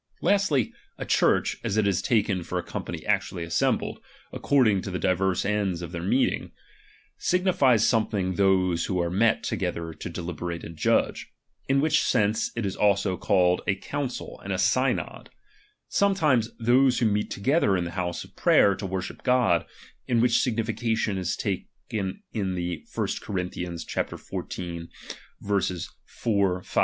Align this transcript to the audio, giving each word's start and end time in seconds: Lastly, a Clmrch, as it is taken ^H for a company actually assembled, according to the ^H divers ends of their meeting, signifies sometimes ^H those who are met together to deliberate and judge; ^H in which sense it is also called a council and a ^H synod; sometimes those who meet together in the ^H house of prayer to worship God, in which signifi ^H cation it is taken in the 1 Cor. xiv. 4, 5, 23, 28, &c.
Lastly, 0.21 0.73
a 0.97 1.05
Clmrch, 1.05 1.57
as 1.63 1.77
it 1.77 1.87
is 1.87 2.01
taken 2.01 2.39
^H 2.39 2.45
for 2.47 2.57
a 2.57 2.63
company 2.63 3.05
actually 3.05 3.43
assembled, 3.43 3.99
according 4.33 4.81
to 4.81 4.89
the 4.89 4.97
^H 4.97 5.01
divers 5.01 5.45
ends 5.45 5.83
of 5.83 5.91
their 5.91 6.01
meeting, 6.01 6.53
signifies 7.19 7.85
sometimes 7.87 8.33
^H 8.33 8.37
those 8.37 8.85
who 8.85 8.99
are 8.99 9.11
met 9.11 9.43
together 9.43 9.93
to 9.93 10.09
deliberate 10.09 10.63
and 10.63 10.75
judge; 10.75 11.27
^H 11.27 11.33
in 11.69 11.81
which 11.81 12.01
sense 12.01 12.49
it 12.55 12.65
is 12.65 12.75
also 12.75 13.15
called 13.15 13.61
a 13.67 13.75
council 13.75 14.41
and 14.43 14.51
a 14.51 14.55
^H 14.55 14.59
synod; 14.61 15.29
sometimes 15.87 16.49
those 16.57 16.97
who 16.97 17.05
meet 17.05 17.29
together 17.29 17.77
in 17.77 17.83
the 17.83 17.91
^H 17.91 17.93
house 17.93 18.23
of 18.23 18.35
prayer 18.35 18.73
to 18.73 18.87
worship 18.87 19.21
God, 19.21 19.67
in 20.07 20.19
which 20.19 20.31
signifi 20.31 20.73
^H 20.73 20.77
cation 20.79 21.17
it 21.19 21.21
is 21.21 21.37
taken 21.37 22.23
in 22.33 22.55
the 22.55 22.83
1 22.91 23.07
Cor. 23.21 23.35
xiv. 23.35 23.83
4, 23.85 24.17
5, 24.17 24.29
23, 24.33 24.87
28, 26.63 26.65
&c. 26.65 26.79